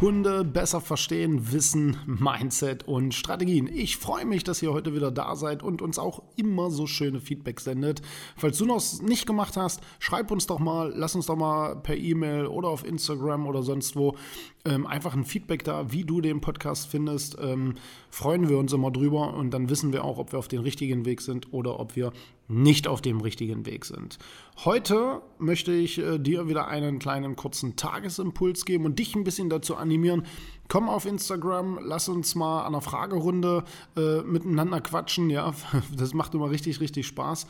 Hunde 0.00 0.44
besser 0.44 0.80
verstehen, 0.80 1.52
Wissen, 1.52 1.98
Mindset 2.06 2.88
und 2.88 3.12
Strategien. 3.12 3.68
Ich 3.70 3.98
freue 3.98 4.24
mich, 4.24 4.44
dass 4.44 4.62
ihr 4.62 4.72
heute 4.72 4.94
wieder 4.94 5.10
da 5.10 5.36
seid 5.36 5.62
und 5.62 5.82
uns 5.82 5.98
auch 5.98 6.22
immer 6.36 6.70
so 6.70 6.86
schöne 6.86 7.20
Feedback 7.20 7.60
sendet. 7.60 8.00
Falls 8.34 8.56
du 8.56 8.64
noch 8.64 8.82
nicht 9.02 9.26
gemacht 9.26 9.58
hast, 9.58 9.82
schreib 9.98 10.30
uns 10.30 10.46
doch 10.46 10.58
mal, 10.58 10.90
lass 10.96 11.14
uns 11.14 11.26
doch 11.26 11.36
mal 11.36 11.76
per 11.76 11.96
E-Mail 11.96 12.46
oder 12.46 12.68
auf 12.68 12.86
Instagram 12.86 13.46
oder 13.46 13.62
sonst 13.62 13.94
wo 13.94 14.16
ähm, 14.64 14.86
einfach 14.86 15.14
ein 15.14 15.24
Feedback 15.24 15.64
da, 15.64 15.92
wie 15.92 16.04
du 16.04 16.22
den 16.22 16.40
Podcast 16.40 16.88
findest. 16.88 17.36
Ähm, 17.38 17.74
freuen 18.08 18.48
wir 18.48 18.56
uns 18.56 18.72
immer 18.72 18.90
drüber 18.90 19.34
und 19.34 19.50
dann 19.50 19.68
wissen 19.68 19.92
wir 19.92 20.04
auch, 20.04 20.16
ob 20.16 20.32
wir 20.32 20.38
auf 20.38 20.48
dem 20.48 20.62
richtigen 20.62 21.04
Weg 21.04 21.20
sind 21.20 21.52
oder 21.52 21.78
ob 21.78 21.94
wir 21.94 22.12
nicht 22.50 22.88
auf 22.88 23.00
dem 23.00 23.20
richtigen 23.20 23.64
Weg 23.64 23.84
sind. 23.84 24.18
Heute 24.64 25.22
möchte 25.38 25.72
ich 25.72 25.98
äh, 25.98 26.18
dir 26.18 26.48
wieder 26.48 26.68
einen 26.68 26.98
kleinen 26.98 27.36
kurzen 27.36 27.76
Tagesimpuls 27.76 28.64
geben 28.64 28.84
und 28.84 28.98
dich 28.98 29.14
ein 29.14 29.24
bisschen 29.24 29.48
dazu 29.48 29.76
animieren. 29.76 30.26
Komm 30.68 30.88
auf 30.88 31.06
Instagram, 31.06 31.78
lass 31.82 32.08
uns 32.08 32.34
mal 32.34 32.60
an 32.60 32.74
einer 32.74 32.80
Fragerunde 32.82 33.64
äh, 33.96 34.22
miteinander 34.22 34.80
quatschen. 34.80 35.30
Ja, 35.30 35.54
das 35.96 36.12
macht 36.12 36.34
immer 36.34 36.50
richtig, 36.50 36.80
richtig 36.80 37.06
Spaß. 37.06 37.46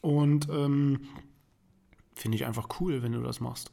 Und 0.00 0.48
ähm, 0.50 1.00
finde 2.14 2.36
ich 2.36 2.44
einfach 2.44 2.68
cool, 2.80 3.02
wenn 3.02 3.12
du 3.12 3.20
das 3.20 3.40
machst. 3.40 3.70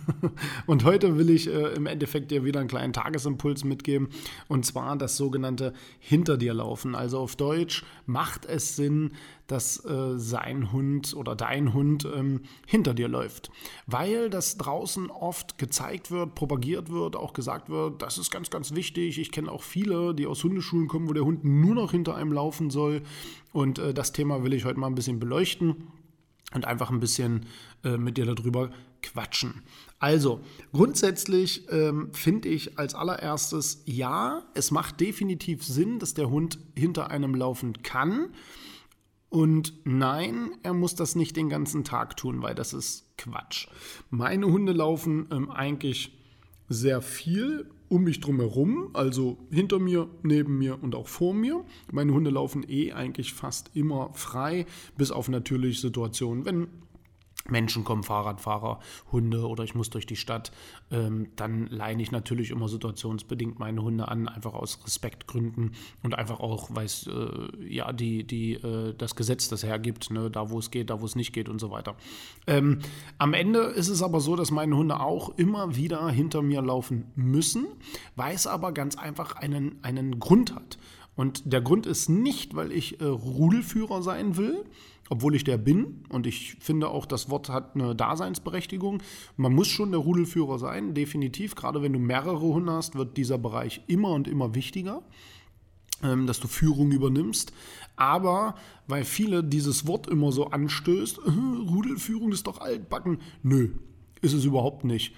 und 0.66 0.84
heute 0.84 1.18
will 1.18 1.30
ich 1.30 1.48
äh, 1.48 1.74
im 1.74 1.86
Endeffekt 1.86 2.30
dir 2.30 2.44
wieder 2.44 2.60
einen 2.60 2.68
kleinen 2.68 2.92
Tagesimpuls 2.92 3.64
mitgeben 3.64 4.08
und 4.48 4.64
zwar 4.64 4.96
das 4.96 5.16
sogenannte 5.16 5.72
Hinter 5.98 6.36
dir 6.36 6.54
laufen. 6.54 6.94
Also 6.94 7.18
auf 7.18 7.36
Deutsch 7.36 7.84
macht 8.06 8.46
es 8.46 8.76
Sinn, 8.76 9.12
dass 9.46 9.84
äh, 9.84 10.18
sein 10.18 10.72
Hund 10.72 11.14
oder 11.14 11.36
dein 11.36 11.74
Hund 11.74 12.06
ähm, 12.14 12.42
hinter 12.66 12.94
dir 12.94 13.08
läuft, 13.08 13.50
weil 13.86 14.30
das 14.30 14.56
draußen 14.56 15.10
oft 15.10 15.58
gezeigt 15.58 16.10
wird, 16.10 16.34
propagiert 16.34 16.90
wird, 16.90 17.16
auch 17.16 17.32
gesagt 17.32 17.68
wird, 17.68 18.02
das 18.02 18.18
ist 18.18 18.30
ganz, 18.30 18.50
ganz 18.50 18.74
wichtig. 18.74 19.18
Ich 19.18 19.32
kenne 19.32 19.50
auch 19.50 19.62
viele, 19.62 20.14
die 20.14 20.26
aus 20.26 20.42
Hundeschulen 20.42 20.88
kommen, 20.88 21.08
wo 21.08 21.12
der 21.12 21.24
Hund 21.24 21.44
nur 21.44 21.74
noch 21.74 21.90
hinter 21.90 22.14
einem 22.14 22.32
laufen 22.32 22.70
soll 22.70 23.02
und 23.52 23.78
äh, 23.78 23.92
das 23.92 24.12
Thema 24.12 24.42
will 24.44 24.54
ich 24.54 24.64
heute 24.64 24.78
mal 24.78 24.86
ein 24.86 24.94
bisschen 24.94 25.20
beleuchten 25.20 25.88
und 26.54 26.64
einfach 26.64 26.90
ein 26.90 27.00
bisschen 27.00 27.46
äh, 27.84 27.96
mit 27.96 28.16
dir 28.16 28.26
darüber 28.26 28.70
quatschen. 29.02 29.62
Also, 29.98 30.40
grundsätzlich 30.72 31.66
ähm, 31.70 32.10
finde 32.12 32.48
ich 32.48 32.78
als 32.78 32.94
allererstes, 32.94 33.82
ja, 33.84 34.42
es 34.54 34.70
macht 34.70 35.00
definitiv 35.00 35.64
Sinn, 35.64 35.98
dass 35.98 36.14
der 36.14 36.30
Hund 36.30 36.58
hinter 36.76 37.10
einem 37.10 37.34
laufen 37.34 37.82
kann. 37.82 38.28
Und 39.28 39.72
nein, 39.84 40.52
er 40.62 40.74
muss 40.74 40.94
das 40.94 41.14
nicht 41.14 41.36
den 41.36 41.48
ganzen 41.48 41.84
Tag 41.84 42.16
tun, 42.16 42.42
weil 42.42 42.54
das 42.54 42.74
ist 42.74 43.16
Quatsch. 43.16 43.66
Meine 44.10 44.46
Hunde 44.46 44.72
laufen 44.72 45.26
ähm, 45.30 45.50
eigentlich 45.50 46.12
sehr 46.68 47.02
viel 47.02 47.66
um 47.88 48.04
mich 48.04 48.20
drum 48.20 48.40
herum, 48.40 48.88
also 48.94 49.36
hinter 49.50 49.78
mir, 49.78 50.08
neben 50.22 50.56
mir 50.56 50.82
und 50.82 50.94
auch 50.94 51.08
vor 51.08 51.34
mir. 51.34 51.62
Meine 51.92 52.14
Hunde 52.14 52.30
laufen 52.30 52.64
eh 52.66 52.92
eigentlich 52.92 53.34
fast 53.34 53.70
immer 53.74 54.10
frei, 54.14 54.64
bis 54.96 55.10
auf 55.10 55.28
natürlich 55.28 55.80
Situationen, 55.82 56.46
wenn 56.46 56.68
Menschen 57.48 57.84
kommen, 57.84 58.02
Fahrradfahrer, 58.02 58.78
Hunde 59.10 59.46
oder 59.46 59.64
ich 59.64 59.74
muss 59.74 59.90
durch 59.90 60.06
die 60.06 60.16
Stadt, 60.16 60.52
ähm, 60.90 61.28
dann 61.36 61.66
leine 61.66 62.02
ich 62.02 62.12
natürlich 62.12 62.50
immer 62.50 62.68
situationsbedingt 62.68 63.58
meine 63.58 63.82
Hunde 63.82 64.08
an, 64.08 64.28
einfach 64.28 64.54
aus 64.54 64.78
Respektgründen 64.84 65.72
und 66.02 66.14
einfach 66.14 66.40
auch, 66.40 66.70
weil 66.72 66.86
es 66.86 67.06
äh, 67.06 67.66
ja 67.68 67.92
die, 67.92 68.24
die, 68.24 68.54
äh, 68.54 68.94
das 68.96 69.16
Gesetz 69.16 69.48
das 69.48 69.62
hergibt, 69.62 70.10
ne, 70.10 70.30
da 70.30 70.50
wo 70.50 70.58
es 70.58 70.70
geht, 70.70 70.90
da 70.90 71.00
wo 71.00 71.06
es 71.06 71.16
nicht 71.16 71.32
geht 71.32 71.48
und 71.48 71.58
so 71.58 71.70
weiter. 71.70 71.96
Ähm, 72.46 72.78
am 73.18 73.34
Ende 73.34 73.60
ist 73.60 73.88
es 73.88 74.02
aber 74.02 74.20
so, 74.20 74.36
dass 74.36 74.50
meine 74.50 74.76
Hunde 74.76 75.00
auch 75.00 75.36
immer 75.36 75.76
wieder 75.76 76.08
hinter 76.10 76.42
mir 76.42 76.62
laufen 76.62 77.10
müssen, 77.14 77.66
weil 78.16 78.34
es 78.34 78.46
aber 78.46 78.72
ganz 78.72 78.96
einfach 78.96 79.36
einen, 79.36 79.78
einen 79.82 80.18
Grund 80.18 80.54
hat. 80.54 80.78
Und 81.14 81.52
der 81.52 81.60
Grund 81.60 81.86
ist 81.86 82.08
nicht, 82.08 82.54
weil 82.54 82.72
ich 82.72 83.00
äh, 83.00 83.04
Rudelführer 83.04 84.02
sein 84.02 84.36
will, 84.36 84.64
obwohl 85.10 85.34
ich 85.34 85.44
der 85.44 85.58
bin. 85.58 86.04
Und 86.08 86.26
ich 86.26 86.56
finde 86.60 86.88
auch, 86.88 87.04
das 87.04 87.28
Wort 87.28 87.50
hat 87.50 87.74
eine 87.74 87.94
Daseinsberechtigung. 87.94 89.02
Man 89.36 89.54
muss 89.54 89.68
schon 89.68 89.90
der 89.90 90.00
Rudelführer 90.00 90.58
sein, 90.58 90.94
definitiv. 90.94 91.54
Gerade 91.54 91.82
wenn 91.82 91.92
du 91.92 91.98
mehrere 91.98 92.40
Hunde 92.40 92.72
hast, 92.72 92.94
wird 92.94 93.16
dieser 93.16 93.38
Bereich 93.38 93.82
immer 93.88 94.10
und 94.10 94.26
immer 94.26 94.54
wichtiger, 94.54 95.02
ähm, 96.02 96.26
dass 96.26 96.40
du 96.40 96.48
Führung 96.48 96.92
übernimmst. 96.92 97.52
Aber 97.96 98.54
weil 98.86 99.04
viele 99.04 99.44
dieses 99.44 99.86
Wort 99.86 100.06
immer 100.06 100.32
so 100.32 100.46
anstößt, 100.46 101.18
äh, 101.18 101.30
Rudelführung 101.70 102.32
ist 102.32 102.46
doch 102.46 102.60
altbacken. 102.62 103.18
Nö, 103.42 103.74
ist 104.22 104.32
es 104.32 104.44
überhaupt 104.46 104.84
nicht. 104.84 105.14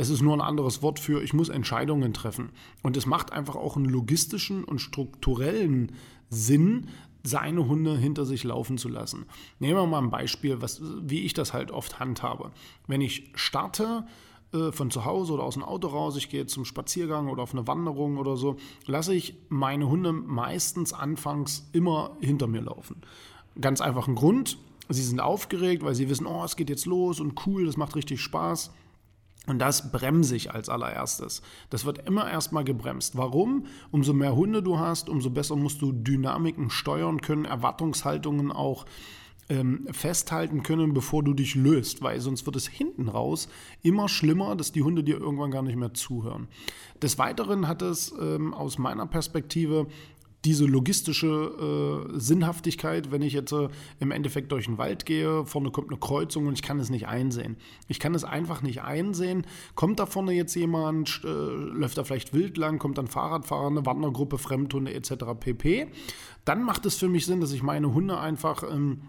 Es 0.00 0.08
ist 0.08 0.22
nur 0.22 0.32
ein 0.32 0.40
anderes 0.40 0.80
Wort 0.80 0.98
für, 0.98 1.22
ich 1.22 1.34
muss 1.34 1.50
Entscheidungen 1.50 2.14
treffen. 2.14 2.52
Und 2.82 2.96
es 2.96 3.04
macht 3.04 3.34
einfach 3.34 3.54
auch 3.54 3.76
einen 3.76 3.84
logistischen 3.84 4.64
und 4.64 4.78
strukturellen 4.78 5.92
Sinn, 6.30 6.86
seine 7.22 7.68
Hunde 7.68 7.98
hinter 7.98 8.24
sich 8.24 8.42
laufen 8.42 8.78
zu 8.78 8.88
lassen. 8.88 9.26
Nehmen 9.58 9.78
wir 9.78 9.86
mal 9.86 9.98
ein 9.98 10.08
Beispiel, 10.08 10.62
was, 10.62 10.80
wie 11.02 11.20
ich 11.20 11.34
das 11.34 11.52
halt 11.52 11.70
oft 11.70 12.00
handhabe. 12.00 12.50
Wenn 12.86 13.02
ich 13.02 13.30
starte, 13.34 14.06
äh, 14.54 14.72
von 14.72 14.90
zu 14.90 15.04
Hause 15.04 15.34
oder 15.34 15.42
aus 15.42 15.52
dem 15.52 15.64
Auto 15.64 15.88
raus, 15.88 16.16
ich 16.16 16.30
gehe 16.30 16.46
zum 16.46 16.64
Spaziergang 16.64 17.28
oder 17.28 17.42
auf 17.42 17.52
eine 17.52 17.66
Wanderung 17.66 18.16
oder 18.16 18.38
so, 18.38 18.56
lasse 18.86 19.12
ich 19.12 19.34
meine 19.50 19.90
Hunde 19.90 20.14
meistens 20.14 20.94
anfangs 20.94 21.68
immer 21.74 22.16
hinter 22.20 22.46
mir 22.46 22.62
laufen. 22.62 23.02
Ganz 23.60 23.82
einfach 23.82 24.08
ein 24.08 24.14
Grund, 24.14 24.56
sie 24.88 25.02
sind 25.02 25.20
aufgeregt, 25.20 25.82
weil 25.82 25.94
sie 25.94 26.08
wissen, 26.08 26.24
oh, 26.24 26.42
es 26.42 26.56
geht 26.56 26.70
jetzt 26.70 26.86
los 26.86 27.20
und 27.20 27.46
cool, 27.46 27.66
das 27.66 27.76
macht 27.76 27.96
richtig 27.96 28.22
Spaß. 28.22 28.70
Und 29.50 29.58
das 29.58 29.90
bremse 29.90 30.36
ich 30.36 30.52
als 30.52 30.68
allererstes. 30.68 31.42
Das 31.70 31.84
wird 31.84 32.06
immer 32.06 32.30
erstmal 32.30 32.62
gebremst. 32.62 33.16
Warum? 33.16 33.66
Umso 33.90 34.12
mehr 34.12 34.36
Hunde 34.36 34.62
du 34.62 34.78
hast, 34.78 35.08
umso 35.08 35.28
besser 35.28 35.56
musst 35.56 35.82
du 35.82 35.90
Dynamiken 35.90 36.70
steuern 36.70 37.20
können, 37.20 37.46
Erwartungshaltungen 37.46 38.52
auch 38.52 38.86
ähm, 39.48 39.88
festhalten 39.90 40.62
können, 40.62 40.94
bevor 40.94 41.24
du 41.24 41.34
dich 41.34 41.56
löst, 41.56 42.00
weil 42.00 42.20
sonst 42.20 42.46
wird 42.46 42.54
es 42.54 42.68
hinten 42.68 43.08
raus 43.08 43.48
immer 43.82 44.08
schlimmer, 44.08 44.54
dass 44.54 44.70
die 44.70 44.84
Hunde 44.84 45.02
dir 45.02 45.18
irgendwann 45.18 45.50
gar 45.50 45.62
nicht 45.62 45.74
mehr 45.74 45.94
zuhören. 45.94 46.46
Des 47.02 47.18
Weiteren 47.18 47.66
hat 47.66 47.82
es 47.82 48.14
ähm, 48.20 48.54
aus 48.54 48.78
meiner 48.78 49.06
Perspektive 49.06 49.88
diese 50.44 50.64
logistische 50.64 52.06
äh, 52.12 52.18
Sinnhaftigkeit, 52.18 53.10
wenn 53.12 53.22
ich 53.22 53.34
jetzt 53.34 53.52
äh, 53.52 53.68
im 53.98 54.10
Endeffekt 54.10 54.50
durch 54.52 54.66
den 54.66 54.78
Wald 54.78 55.04
gehe, 55.04 55.44
vorne 55.44 55.70
kommt 55.70 55.90
eine 55.90 55.98
Kreuzung 55.98 56.46
und 56.46 56.54
ich 56.54 56.62
kann 56.62 56.80
es 56.80 56.88
nicht 56.88 57.08
einsehen. 57.08 57.56
Ich 57.88 58.00
kann 58.00 58.14
es 58.14 58.24
einfach 58.24 58.62
nicht 58.62 58.82
einsehen. 58.82 59.46
Kommt 59.74 60.00
da 60.00 60.06
vorne 60.06 60.32
jetzt 60.32 60.54
jemand, 60.54 61.20
äh, 61.24 61.28
läuft 61.28 61.98
da 61.98 62.04
vielleicht 62.04 62.32
wild 62.32 62.56
lang, 62.56 62.78
kommt 62.78 62.96
dann 62.96 63.06
Fahrradfahrer, 63.06 63.66
eine 63.66 63.84
Wandergruppe, 63.84 64.38
Fremdhunde 64.38 64.94
etc. 64.94 65.24
pp. 65.38 65.88
Dann 66.46 66.62
macht 66.62 66.86
es 66.86 66.96
für 66.96 67.08
mich 67.08 67.26
Sinn, 67.26 67.40
dass 67.40 67.52
ich 67.52 67.62
meine 67.62 67.92
Hunde 67.92 68.18
einfach 68.18 68.62
ähm, 68.62 69.02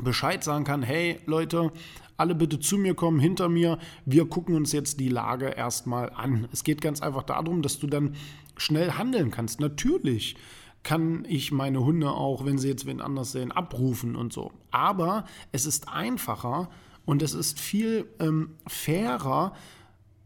Bescheid 0.00 0.42
sagen 0.42 0.64
kann, 0.64 0.82
hey 0.82 1.20
Leute, 1.26 1.72
alle 2.16 2.34
bitte 2.34 2.58
zu 2.58 2.78
mir 2.78 2.94
kommen, 2.94 3.20
hinter 3.20 3.48
mir, 3.48 3.78
wir 4.04 4.26
gucken 4.26 4.54
uns 4.54 4.72
jetzt 4.72 5.00
die 5.00 5.08
Lage 5.08 5.46
erstmal 5.46 6.10
an. 6.10 6.48
Es 6.52 6.64
geht 6.64 6.80
ganz 6.80 7.02
einfach 7.02 7.22
darum, 7.22 7.62
dass 7.62 7.78
du 7.78 7.86
dann 7.86 8.14
schnell 8.56 8.92
handeln 8.92 9.30
kannst. 9.30 9.60
Natürlich 9.60 10.36
kann 10.82 11.24
ich 11.28 11.50
meine 11.50 11.84
Hunde 11.84 12.10
auch, 12.12 12.44
wenn 12.44 12.58
sie 12.58 12.68
jetzt 12.68 12.86
wen 12.86 13.00
anders 13.00 13.32
sehen, 13.32 13.50
abrufen 13.52 14.14
und 14.14 14.32
so. 14.32 14.52
Aber 14.70 15.24
es 15.52 15.66
ist 15.66 15.88
einfacher 15.88 16.70
und 17.04 17.22
es 17.22 17.34
ist 17.34 17.58
viel 17.58 18.06
ähm, 18.20 18.50
fairer, 18.66 19.52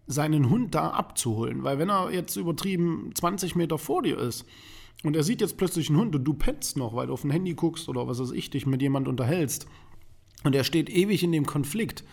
seinen 0.06 0.50
Hund 0.50 0.74
da 0.74 0.90
abzuholen. 0.90 1.62
Weil 1.62 1.78
wenn 1.78 1.88
er 1.88 2.12
jetzt 2.12 2.36
übertrieben 2.36 3.10
20 3.14 3.56
Meter 3.56 3.78
vor 3.78 4.02
dir 4.02 4.18
ist 4.18 4.44
und 5.02 5.16
er 5.16 5.22
sieht 5.22 5.40
jetzt 5.40 5.56
plötzlich 5.56 5.88
einen 5.88 5.98
Hund 5.98 6.14
und 6.14 6.24
du 6.24 6.34
pennst 6.34 6.76
noch, 6.76 6.94
weil 6.94 7.06
du 7.06 7.12
auf 7.14 7.24
ein 7.24 7.30
Handy 7.30 7.54
guckst 7.54 7.88
oder 7.88 8.06
was 8.06 8.20
weiß 8.20 8.32
ich, 8.32 8.50
dich 8.50 8.66
mit 8.66 8.82
jemand 8.82 9.08
unterhältst 9.08 9.66
und 10.44 10.54
er 10.54 10.64
steht 10.64 10.90
ewig 10.90 11.22
in 11.22 11.32
dem 11.32 11.46
Konflikt, 11.46 12.04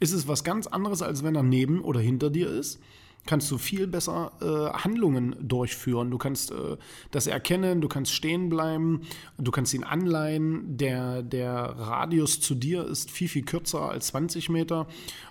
ist 0.00 0.12
es 0.12 0.28
was 0.28 0.44
ganz 0.44 0.66
anderes, 0.66 1.02
als 1.02 1.22
wenn 1.22 1.34
er 1.34 1.42
neben 1.42 1.80
oder 1.80 2.00
hinter 2.00 2.30
dir 2.30 2.50
ist 2.50 2.80
kannst 3.26 3.50
du 3.50 3.58
viel 3.58 3.86
besser 3.86 4.32
äh, 4.40 4.78
Handlungen 4.78 5.36
durchführen. 5.40 6.10
Du 6.10 6.18
kannst 6.18 6.50
äh, 6.50 6.76
das 7.10 7.26
erkennen, 7.26 7.80
du 7.80 7.88
kannst 7.88 8.12
stehen 8.12 8.48
bleiben, 8.48 9.02
du 9.36 9.50
kannst 9.50 9.74
ihn 9.74 9.84
anleihen. 9.84 10.78
Der, 10.78 11.22
der 11.22 11.52
Radius 11.52 12.40
zu 12.40 12.54
dir 12.54 12.86
ist 12.86 13.10
viel, 13.10 13.28
viel 13.28 13.44
kürzer 13.44 13.90
als 13.90 14.08
20 14.08 14.48
Meter. 14.48 14.86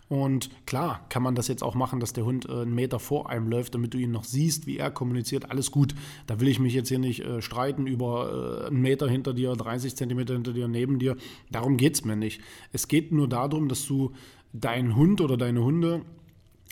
Und 0.10 0.50
klar 0.66 1.06
kann 1.10 1.22
man 1.22 1.36
das 1.36 1.48
jetzt 1.48 1.64
auch 1.64 1.76
machen, 1.76 2.00
dass 2.00 2.14
der 2.14 2.24
Hund 2.24 2.48
äh, 2.48 2.62
einen 2.62 2.76
Meter 2.76 3.00
vor 3.00 3.30
einem 3.30 3.50
läuft, 3.50 3.74
damit 3.74 3.94
du 3.94 3.98
ihn 3.98 4.12
noch 4.12 4.24
siehst, 4.24 4.68
wie 4.68 4.78
er 4.78 4.92
kommuniziert. 4.92 5.52
Alles 5.52 5.72
gut. 5.72 5.96
Da 6.28 6.40
will 6.40 6.48
ich 6.48 6.60
mich 6.60 6.74
jetzt 6.74 6.90
hier 6.90 7.00
nicht 7.00 7.22
äh, 7.22 7.42
streiten 7.42 7.88
über 7.88 8.62
äh, 8.64 8.68
einen 8.68 8.82
Meter 8.82 9.10
hinter 9.10 9.34
dir, 9.34 9.54
30 9.54 9.96
Zentimeter 9.96 10.34
hinter 10.34 10.54
dir, 10.54 10.68
neben 10.68 11.00
dir. 11.00 11.18
Darum 11.52 11.78
geht 11.78 11.96
es 11.96 12.06
mir 12.06 12.16
nicht. 12.16 12.42
Es 12.72 12.88
geht 12.88 13.12
nur 13.12 13.28
darum, 13.28 13.68
dass 13.68 13.86
du 13.86 14.14
deinen 14.54 14.96
Hund 14.96 15.20
oder 15.20 15.36
deine 15.36 15.64
Hunde 15.64 16.04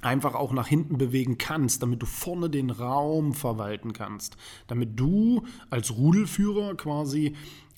einfach 0.01 0.35
auch 0.35 0.51
nach 0.51 0.67
hinten 0.67 0.97
bewegen 0.97 1.37
kannst, 1.37 1.81
damit 1.81 2.01
du 2.01 2.05
vorne 2.05 2.49
den 2.49 2.69
Raum 2.69 3.33
verwalten 3.33 3.93
kannst, 3.93 4.37
damit 4.67 4.99
du 4.99 5.43
als 5.69 5.95
Rudelführer 5.95 6.75
quasi 6.75 7.35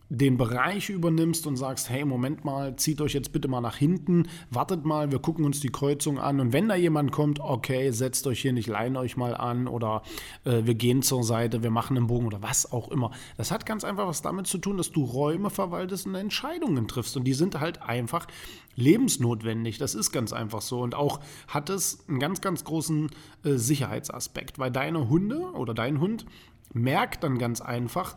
den 0.10 0.38
Bereich 0.38 0.90
übernimmst 0.90 1.48
und 1.48 1.58
sagst, 1.58 1.90
hey, 1.90 2.06
Moment 2.06 2.46
mal, 2.46 2.76
zieht 2.78 3.02
euch 3.02 3.14
jetzt 3.14 3.34
bitte 3.34 3.48
mal 3.48 3.62
nach 3.62 3.76
hinten, 3.76 4.28
wartet 4.50 4.86
mal, 4.86 5.12
wir 5.12 5.20
gucken 5.20 5.44
uns 5.44 5.60
die 5.60 5.70
Kreuzung 5.70 6.18
an 6.20 6.40
und 6.40 6.54
wenn 6.54 6.70
da 6.70 6.76
jemand 6.76 7.12
kommt, 7.12 7.40
okay, 7.40 7.92
setzt 7.92 8.26
euch 8.28 8.42
hier 8.42 8.54
nicht, 8.54 8.68
leihen 8.68 8.96
euch 8.96 9.18
mal 9.18 9.36
an 9.36 9.68
oder 9.68 10.04
äh, 10.46 10.62
wir 10.64 10.76
gehen 10.76 11.02
zur 11.02 11.24
Seite, 11.24 11.62
wir 11.62 11.72
machen 11.72 11.98
einen 11.98 12.08
Bogen 12.08 12.28
oder 12.28 12.42
was 12.42 12.72
auch 12.72 12.90
immer. 12.90 13.12
Das 13.36 13.52
hat 13.52 13.66
ganz 13.66 13.84
einfach 13.84 14.08
was 14.08 14.22
damit 14.22 14.48
zu 14.48 14.58
tun, 14.60 14.78
dass 14.78 14.92
du 14.92 15.04
Räume 15.04 15.50
verwaltest 15.50 16.08
und 16.08 16.16
Entscheidungen 16.16 16.88
triffst 16.88 17.18
und 17.18 17.26
die 17.26 17.34
sind 17.34 17.60
halt 17.60 17.82
einfach 17.82 18.28
lebensnotwendig. 18.76 19.78
Das 19.78 19.94
ist 19.94 20.12
ganz 20.12 20.32
einfach 20.32 20.62
so 20.62 20.82
und 20.82 20.96
auch 20.96 21.20
hat 21.50 21.70
es 21.70 22.08
einen 22.08 22.20
ganz, 22.20 22.40
ganz 22.40 22.64
großen 22.64 23.10
äh, 23.44 23.56
Sicherheitsaspekt, 23.56 24.58
weil 24.58 24.72
deine 24.72 25.10
Hunde 25.10 25.52
oder 25.54 25.74
dein 25.74 26.00
Hund 26.00 26.26
merkt 26.74 27.24
dann 27.24 27.38
ganz 27.38 27.60
einfach, 27.62 28.16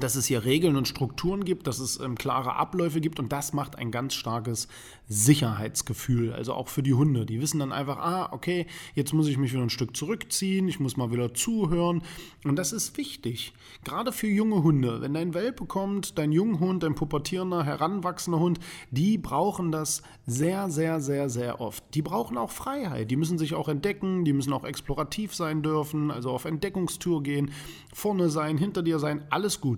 dass 0.00 0.16
es 0.16 0.26
hier 0.26 0.44
Regeln 0.44 0.76
und 0.76 0.88
Strukturen 0.88 1.44
gibt, 1.44 1.66
dass 1.66 1.78
es 1.78 2.00
ähm, 2.00 2.16
klare 2.16 2.56
Abläufe 2.56 3.00
gibt 3.00 3.20
und 3.20 3.30
das 3.30 3.52
macht 3.52 3.76
ein 3.76 3.90
ganz 3.90 4.14
starkes 4.14 4.68
Sicherheitsgefühl, 5.08 6.32
also 6.32 6.54
auch 6.54 6.68
für 6.68 6.82
die 6.82 6.94
Hunde. 6.94 7.26
Die 7.26 7.40
wissen 7.40 7.58
dann 7.58 7.72
einfach, 7.72 7.98
ah, 7.98 8.28
okay, 8.32 8.66
jetzt 8.94 9.12
muss 9.12 9.28
ich 9.28 9.36
mich 9.36 9.52
wieder 9.52 9.62
ein 9.62 9.70
Stück 9.70 9.94
zurückziehen, 9.96 10.66
ich 10.68 10.80
muss 10.80 10.96
mal 10.96 11.12
wieder 11.12 11.34
zuhören 11.34 12.02
und 12.44 12.56
das 12.56 12.72
ist 12.72 12.96
wichtig, 12.96 13.52
gerade 13.84 14.12
für 14.12 14.28
junge 14.28 14.62
Hunde. 14.62 15.02
Wenn 15.02 15.12
dein 15.12 15.34
Welpe 15.34 15.66
kommt, 15.66 16.16
dein 16.18 16.32
Junghund, 16.32 16.82
dein 16.82 16.94
pubertierender, 16.94 17.64
heranwachsender 17.64 18.40
Hund, 18.40 18.60
die 18.90 19.18
brauchen 19.18 19.70
das 19.70 20.02
sehr, 20.26 20.70
sehr, 20.70 21.00
sehr, 21.00 21.28
sehr 21.28 21.60
oft. 21.60 21.84
Die 21.94 22.02
brauchen 22.02 22.38
auch 22.38 22.50
Freiheit, 22.50 23.10
die 23.10 23.16
müssen 23.16 23.36
sich 23.36 23.54
auch 23.54 23.68
entdecken, 23.68 24.24
die 24.24 24.32
müssen 24.32 24.52
auch 24.54 24.64
explorativ 24.64 25.34
sein 25.34 25.62
dürfen, 25.62 26.10
also 26.10 26.30
auf 26.30 26.46
Entdeckungstour 26.46 27.22
gehen, 27.22 27.50
vorne 27.92 28.30
sein, 28.30 28.56
hinter 28.56 28.82
dir 28.82 28.98
sein, 28.98 29.24
alles 29.28 29.60
gut. 29.60 29.71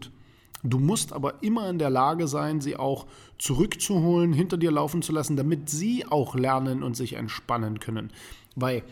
Du 0.64 0.78
musst 0.78 1.12
aber 1.12 1.42
immer 1.42 1.68
in 1.68 1.78
der 1.78 1.90
Lage 1.90 2.26
sein, 2.26 2.62
sie 2.62 2.76
auch 2.76 3.06
zurückzuholen, 3.38 4.32
hinter 4.32 4.56
dir 4.56 4.70
laufen 4.70 5.02
zu 5.02 5.12
lassen, 5.12 5.36
damit 5.36 5.68
sie 5.68 6.06
auch 6.06 6.34
lernen 6.34 6.82
und 6.82 6.96
sich 6.96 7.14
entspannen 7.14 7.80
können. 7.80 8.10
Weil 8.56 8.82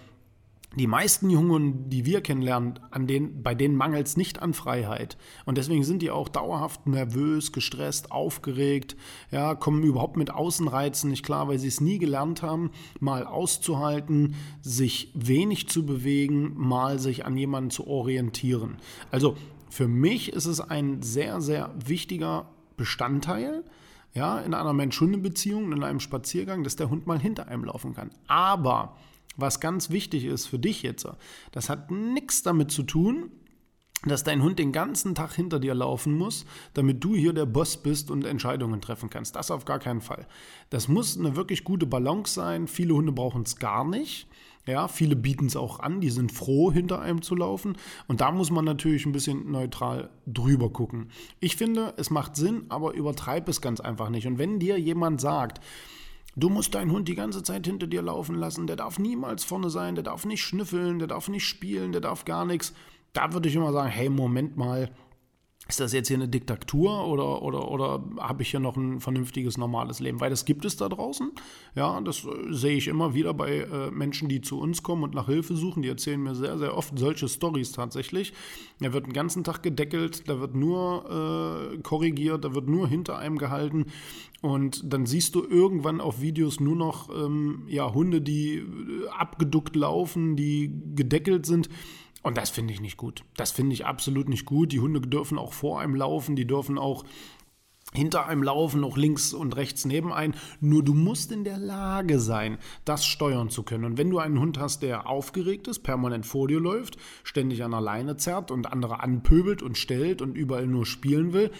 die 0.77 0.87
meisten 0.87 1.29
Jungen, 1.29 1.91
die 1.91 2.07
wir 2.07 2.23
kennenlernen, 2.23 2.79
an 2.91 3.07
denen, 3.07 3.43
bei 3.43 3.55
denen 3.55 3.77
mangelt 3.77 4.07
es 4.07 4.17
nicht 4.17 4.41
an 4.41 4.55
Freiheit. 4.55 5.19
Und 5.45 5.59
deswegen 5.59 5.85
sind 5.85 6.01
die 6.01 6.11
auch 6.11 6.29
dauerhaft 6.29 6.87
nervös, 6.87 7.53
gestresst, 7.53 8.11
aufgeregt, 8.11 8.97
ja, 9.31 9.55
kommen 9.55 9.83
überhaupt 9.83 10.17
mit 10.17 10.31
Außenreizen 10.31 11.11
nicht 11.11 11.25
klar, 11.25 11.49
weil 11.49 11.59
sie 11.59 11.69
es 11.69 11.81
nie 11.81 11.99
gelernt 11.99 12.43
haben, 12.43 12.71
mal 13.01 13.27
auszuhalten, 13.27 14.35
sich 14.63 15.11
wenig 15.15 15.69
zu 15.69 15.85
bewegen, 15.85 16.53
mal 16.57 16.99
sich 16.99 17.27
an 17.27 17.37
jemanden 17.37 17.71
zu 17.71 17.87
orientieren. 17.87 18.77
Also 19.11 19.37
für 19.73 19.89
mich 19.89 20.35
ist 20.35 20.45
es 20.45 20.61
ein 20.61 21.01
sehr, 21.01 21.41
sehr 21.41 21.75
wichtiger 21.87 22.51
Bestandteil 22.77 23.65
ja, 24.13 24.39
in 24.39 24.53
einer 24.53 24.75
Mensch-Hunde-Beziehung, 24.75 25.73
in 25.73 25.83
einem 25.83 25.99
Spaziergang, 25.99 26.63
dass 26.63 26.77
der 26.77 26.91
Hund 26.91 27.07
mal 27.07 27.19
hinter 27.19 27.49
einem 27.49 27.65
laufen 27.65 27.95
kann. 27.95 28.11
Aber 28.27 28.99
was 29.39 29.61
ganz 29.61 29.89
wichtig 29.89 30.27
ist 30.27 30.45
für 30.45 30.59
dich 30.59 30.83
jetzt, 30.83 31.09
das 31.53 31.71
hat 31.71 31.91
nichts 31.91 32.43
damit 32.43 32.71
zu 32.71 32.83
tun, 32.83 33.31
dass 34.05 34.25
dein 34.25 34.43
Hund 34.43 34.59
den 34.59 34.73
ganzen 34.73 35.15
Tag 35.15 35.35
hinter 35.35 35.61
dir 35.61 35.75
laufen 35.75 36.17
muss, 36.17 36.45
damit 36.75 37.03
du 37.05 37.15
hier 37.15 37.33
der 37.33 37.47
Boss 37.47 37.77
bist 37.77 38.11
und 38.11 38.25
Entscheidungen 38.25 38.81
treffen 38.81 39.11
kannst. 39.11 39.37
Das 39.37 39.51
auf 39.51 39.65
gar 39.65 39.79
keinen 39.79 40.01
Fall. 40.01 40.27
Das 40.71 40.89
muss 40.89 41.19
eine 41.19 41.37
wirklich 41.37 41.65
gute 41.65 41.87
Balance 41.87 42.35
sein. 42.35 42.67
Viele 42.67 42.95
Hunde 42.95 43.13
brauchen 43.13 43.43
es 43.43 43.57
gar 43.57 43.85
nicht. 43.85 44.27
Ja, 44.65 44.87
viele 44.87 45.17
bieten 45.17 45.47
es 45.47 45.57
auch 45.57 45.81
an, 45.81 46.01
die 46.01 46.11
sind 46.11 46.31
froh, 46.31 46.71
hinter 46.71 47.01
einem 47.01 47.23
zu 47.23 47.35
laufen. 47.35 47.77
Und 48.07 48.21
da 48.21 48.31
muss 48.31 48.51
man 48.53 48.65
natürlich 48.65 49.07
ein 49.07 49.13
bisschen 49.13 49.51
neutral 49.51 50.11
drüber 50.27 50.71
gucken. 50.71 51.11
Ich 51.41 51.57
finde, 51.57 51.95
es 51.97 52.11
macht 52.11 52.37
Sinn, 52.37 52.67
aber 52.69 52.95
übertreib 52.95 53.49
es 53.49 53.61
ganz 53.61 53.81
einfach 53.81 54.09
nicht. 54.09 54.27
Und 54.29 54.39
wenn 54.39 54.59
dir 54.61 54.79
jemand 54.79 55.21
sagt, 55.21 55.61
Du 56.35 56.49
musst 56.49 56.75
deinen 56.75 56.93
Hund 56.93 57.09
die 57.09 57.15
ganze 57.15 57.43
Zeit 57.43 57.67
hinter 57.67 57.87
dir 57.87 58.01
laufen 58.01 58.37
lassen. 58.37 58.67
Der 58.67 58.77
darf 58.77 58.99
niemals 58.99 59.45
vorne 59.45 59.69
sein, 59.69 59.97
der 59.97 60.05
darf 60.05 60.25
nicht 60.25 60.43
schnüffeln, 60.43 60.99
der 60.99 61.09
darf 61.09 61.29
nicht 61.29 61.45
spielen, 61.45 61.93
der 61.93 62.01
darf 62.01 62.25
gar 62.25 62.47
nichts. 62.47 62.73
Da 63.13 63.33
würde 63.33 63.49
ich 63.49 63.55
immer 63.55 63.73
sagen, 63.73 63.91
hey, 63.91 64.09
Moment 64.09 64.57
mal, 64.57 64.91
ist 65.69 65.79
das 65.79 65.93
jetzt 65.93 66.09
hier 66.09 66.17
eine 66.17 66.29
Diktatur 66.29 67.07
oder, 67.07 67.41
oder, 67.41 67.71
oder 67.71 68.05
habe 68.19 68.43
ich 68.43 68.51
hier 68.51 68.61
noch 68.61 68.77
ein 68.77 69.01
vernünftiges, 69.01 69.57
normales 69.57 70.01
Leben? 70.01 70.21
Weil 70.21 70.29
das 70.29 70.45
gibt 70.45 70.65
es 70.65 70.77
da 70.77 70.89
draußen. 70.89 71.31
Ja, 71.77 72.01
das 72.01 72.25
äh, 72.25 72.53
sehe 72.53 72.77
ich 72.77 72.89
immer 72.89 73.15
wieder 73.15 73.33
bei 73.33 73.59
äh, 73.59 73.91
Menschen, 73.91 74.29
die 74.29 74.41
zu 74.41 74.59
uns 74.61 74.83
kommen 74.83 75.05
und 75.05 75.15
nach 75.15 75.27
Hilfe 75.27 75.55
suchen. 75.55 75.83
Die 75.83 75.89
erzählen 75.89 76.23
mir 76.23 76.35
sehr, 76.35 76.59
sehr 76.59 76.77
oft 76.77 76.99
solche 76.99 77.29
Stories 77.29 77.73
tatsächlich. 77.73 78.33
Da 78.81 78.93
wird 78.93 79.07
den 79.07 79.13
ganzen 79.13 79.45
Tag 79.45 79.63
gedeckelt, 79.63 80.29
da 80.29 80.41
wird 80.41 80.57
nur 80.57 81.71
äh, 81.73 81.79
korrigiert, 81.79 82.45
da 82.45 82.55
wird 82.55 82.69
nur 82.69 82.89
hinter 82.89 83.19
einem 83.19 83.39
gehalten. 83.39 83.87
Und 84.43 84.93
dann 84.93 85.07
siehst 85.07 85.37
du 85.37 85.45
irgendwann 85.45 86.01
auf 86.01 86.21
Videos 86.21 86.59
nur 86.59 86.75
noch 86.75 87.09
ähm, 87.09 87.63
ja, 87.69 87.95
Hunde, 87.95 88.21
die 88.21 88.57
äh, 88.57 88.65
abgeduckt 89.17 89.77
laufen, 89.77 90.35
die 90.35 90.73
gedeckelt 90.97 91.47
sind. 91.47 91.69
Und 92.23 92.39
das 92.39 92.51
finde 92.51 92.73
ich 92.73 92.81
nicht 92.81 92.97
gut. 92.97 93.25
Das 93.37 93.51
finde 93.51 93.75
ich 93.75 93.85
absolut 93.85 94.29
nicht 94.29 94.47
gut. 94.47 94.73
Die 94.73 94.81
Hunde 94.81 95.01
dürfen 95.01 95.39
auch 95.39 95.52
vor 95.53 95.81
einem 95.81 95.95
laufen, 95.95 96.37
die 96.37 96.47
dürfen 96.47 96.79
auch 96.79 97.05
hinter 97.95 98.27
einem 98.27 98.43
laufen, 98.43 98.81
noch 98.81 98.97
links 98.97 99.35
und 99.35 99.55
rechts 99.57 99.85
neben 99.85 100.13
einem. 100.13 100.35
Nur 100.61 100.83
du 100.83 100.95
musst 100.95 101.31
in 101.31 101.45
der 101.45 101.59
Lage 101.59 102.19
sein, 102.21 102.59
das 102.85 103.05
steuern 103.05 103.51
zu 103.51 103.63
können. 103.63 103.85
Und 103.85 103.99
wenn 103.99 104.11
du 104.11 104.19
einen 104.19 104.41
Hund 104.41 104.59
hast, 104.59 104.83
der 104.83 105.07
aufgeregt 105.07 105.69
ist, 105.69 105.81
permanent 105.81 106.27
vor 106.27 106.49
dir 106.49 106.61
läuft, 106.61 106.97
ständig 107.23 107.63
an 107.63 107.73
der 107.73 107.81
Leine 107.81 108.17
zerrt 108.17 108.51
und 108.51 108.73
andere 108.73 109.01
anpöbelt 109.01 109.63
und 109.63 109.77
stellt 109.77 110.23
und 110.23 110.37
überall 110.37 110.67
nur 110.67 110.87
spielen 110.87 111.33
will, 111.33 111.51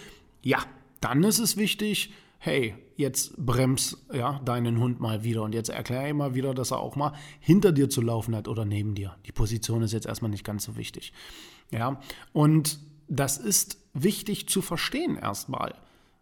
ja, 0.41 0.59
dann 1.01 1.23
ist 1.23 1.39
es 1.39 1.57
wichtig, 1.57 2.13
hey, 2.39 2.75
jetzt 2.95 3.37
brems 3.37 4.05
ja, 4.11 4.39
deinen 4.43 4.79
Hund 4.79 4.99
mal 4.99 5.23
wieder 5.23 5.43
und 5.43 5.53
jetzt 5.53 5.69
erkläre 5.69 6.09
ihm 6.09 6.17
mal 6.17 6.35
wieder, 6.35 6.53
dass 6.53 6.71
er 6.71 6.79
auch 6.79 6.95
mal 6.95 7.13
hinter 7.39 7.71
dir 7.71 7.89
zu 7.89 8.01
laufen 8.01 8.35
hat 8.35 8.47
oder 8.47 8.65
neben 8.65 8.95
dir. 8.95 9.15
Die 9.25 9.31
Position 9.31 9.81
ist 9.81 9.93
jetzt 9.93 10.05
erstmal 10.05 10.31
nicht 10.31 10.43
ganz 10.43 10.65
so 10.65 10.75
wichtig. 10.75 11.13
Ja, 11.71 12.01
und 12.33 12.79
das 13.07 13.37
ist 13.37 13.77
wichtig 13.93 14.47
zu 14.47 14.61
verstehen 14.61 15.17
erstmal. 15.17 15.75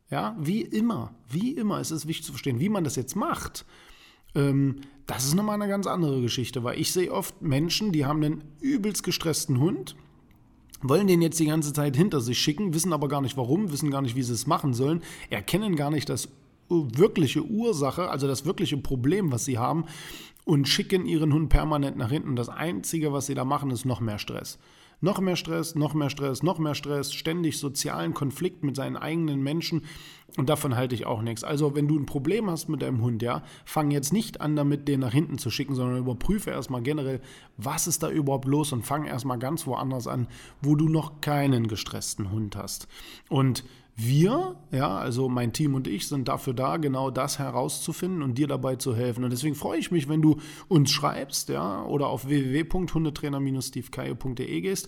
Ja, 0.09 0.35
wie 0.39 0.61
immer, 0.61 1.13
wie 1.29 1.51
immer 1.51 1.79
ist 1.79 1.91
es 1.91 2.05
wichtig 2.05 2.25
zu 2.25 2.33
verstehen, 2.33 2.59
wie 2.59 2.69
man 2.69 2.83
das 2.83 2.97
jetzt 2.97 3.15
macht. 3.15 3.65
Ähm, 4.35 4.81
das 5.05 5.25
ist 5.25 5.35
nochmal 5.35 5.55
eine 5.55 5.69
ganz 5.69 5.88
andere 5.88 6.21
Geschichte, 6.21 6.63
weil 6.63 6.79
ich 6.79 6.91
sehe 6.91 7.11
oft 7.11 7.41
Menschen, 7.41 7.91
die 7.91 8.05
haben 8.05 8.23
einen 8.23 8.43
übelst 8.59 9.03
gestressten 9.03 9.59
Hund, 9.59 9.95
wollen 10.81 11.07
den 11.07 11.21
jetzt 11.21 11.39
die 11.39 11.45
ganze 11.45 11.73
Zeit 11.73 11.95
hinter 11.95 12.21
sich 12.21 12.39
schicken, 12.39 12.73
wissen 12.73 12.93
aber 12.93 13.07
gar 13.07 13.21
nicht 13.21 13.38
warum, 13.38 13.71
wissen 13.71 13.91
gar 13.91 14.01
nicht, 14.01 14.15
wie 14.15 14.23
sie 14.23 14.33
es 14.33 14.47
machen 14.47 14.73
sollen, 14.73 15.01
erkennen 15.29 15.75
gar 15.75 15.91
nicht 15.91 16.09
das 16.09 16.29
wirkliche 16.69 17.43
Ursache, 17.43 18.09
also 18.09 18.27
das 18.27 18.45
wirkliche 18.45 18.77
Problem, 18.77 19.31
was 19.31 19.45
sie 19.45 19.57
haben 19.57 19.85
und 20.45 20.67
schicken 20.67 21.05
ihren 21.05 21.33
Hund 21.33 21.50
permanent 21.50 21.97
nach 21.97 22.09
hinten. 22.09 22.35
Das 22.35 22.50
Einzige, 22.50 23.13
was 23.13 23.27
sie 23.27 23.35
da 23.35 23.45
machen, 23.45 23.71
ist 23.71 23.85
noch 23.85 24.00
mehr 24.00 24.19
Stress. 24.19 24.57
Noch 25.03 25.20
mehr 25.20 25.36
Stress, 25.36 25.74
noch 25.74 25.96
mehr 25.96 26.12
Stress, 26.12 26.43
noch 26.43 26.60
mehr 26.60 26.75
Stress, 26.75 27.12
ständig 27.12 27.58
sozialen 27.58 28.13
Konflikt 28.13 28.63
mit 28.63 28.75
seinen 28.75 28.98
eigenen 28.98 29.41
Menschen 29.41 29.86
und 30.38 30.50
davon 30.50 30.75
halte 30.75 30.95
ich 30.95 31.05
auch 31.05 31.21
nichts. 31.21 31.43
Also, 31.43 31.75
wenn 31.75 31.88
du 31.88 32.00
ein 32.00 32.05
Problem 32.05 32.50
hast 32.50 32.69
mit 32.69 32.81
deinem 32.81 33.01
Hund, 33.01 33.21
ja, 33.21 33.43
fang 33.65 33.91
jetzt 33.91 34.13
nicht 34.13 34.39
an, 34.39 34.55
damit 34.55 34.88
den 34.88 35.01
nach 35.01 35.11
hinten 35.11 35.38
zu 35.38 35.50
schicken, 35.50 35.75
sondern 35.75 35.97
überprüfe 35.97 36.51
erstmal 36.51 36.81
generell, 36.81 37.19
was 37.57 37.88
ist 37.88 38.03
da 38.03 38.09
überhaupt 38.09 38.45
los 38.45 38.71
und 38.71 38.85
fang 38.85 39.03
erstmal 39.05 39.39
ganz 39.39 39.67
woanders 39.67 40.07
an, 40.07 40.27
wo 40.61 40.75
du 40.75 40.88
noch 40.88 41.19
keinen 41.19 41.67
gestressten 41.67 42.31
Hund 42.31 42.55
hast. 42.55 42.88
Und 43.27 43.65
wir, 43.97 44.55
ja, 44.71 44.97
also 44.97 45.27
mein 45.27 45.51
Team 45.51 45.75
und 45.75 45.88
ich 45.88 46.07
sind 46.07 46.29
dafür 46.29 46.53
da, 46.53 46.77
genau 46.77 47.11
das 47.11 47.38
herauszufinden 47.38 48.23
und 48.23 48.38
dir 48.38 48.47
dabei 48.47 48.77
zu 48.77 48.95
helfen. 48.95 49.25
Und 49.25 49.31
deswegen 49.31 49.55
freue 49.55 49.79
ich 49.79 49.91
mich, 49.91 50.07
wenn 50.07 50.21
du 50.21 50.38
uns 50.69 50.91
schreibst, 50.91 51.50
ja, 51.50 51.83
oder 51.83 52.07
auf 52.07 52.25
www.hundetrainer-stevekaye.de 52.25 54.61
gehst 54.61 54.88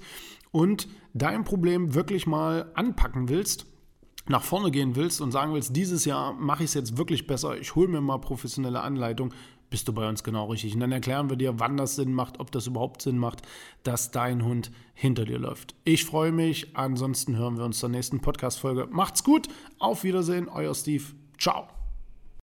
und 0.52 0.88
dein 1.14 1.44
Problem 1.44 1.96
wirklich 1.96 2.28
mal 2.28 2.72
anpacken 2.76 3.28
willst 3.28 3.73
nach 4.28 4.44
vorne 4.44 4.72
gehen 4.72 4.96
willst 4.96 5.22
und 5.22 5.32
sagen 5.32 5.54
willst, 5.54 5.76
dieses 5.76 6.06
Jahr 6.06 6.34
mache 6.34 6.64
ich 6.64 6.70
es 6.70 6.74
jetzt 6.74 6.98
wirklich 6.98 7.28
besser, 7.28 7.58
ich 7.58 7.76
hole 7.76 7.88
mir 7.88 8.02
mal 8.02 8.20
professionelle 8.20 8.82
Anleitung, 8.82 9.34
bist 9.70 9.88
du 9.88 9.94
bei 9.94 10.08
uns 10.08 10.24
genau 10.24 10.52
richtig. 10.52 10.76
Und 10.76 10.82
dann 10.82 10.92
erklären 10.92 11.32
wir 11.32 11.36
dir, 11.36 11.60
wann 11.60 11.78
das 11.78 11.96
Sinn 11.96 12.14
macht, 12.14 12.40
ob 12.40 12.52
das 12.52 12.68
überhaupt 12.68 13.02
Sinn 13.02 13.18
macht, 13.18 13.42
dass 13.82 14.12
dein 14.12 14.46
Hund 14.46 14.72
hinter 14.94 15.26
dir 15.26 15.40
läuft. 15.40 15.74
Ich 15.84 16.06
freue 16.06 16.32
mich. 16.32 16.78
Ansonsten 16.78 17.38
hören 17.38 17.58
wir 17.58 17.66
uns 17.66 17.80
zur 17.80 17.90
nächsten 17.90 18.20
Podcast-Folge. 18.20 18.88
Macht's 18.92 19.24
gut. 19.24 19.48
Auf 19.80 20.04
Wiedersehen. 20.04 20.48
Euer 20.48 20.76
Steve. 20.76 21.06
Ciao. 21.40 21.83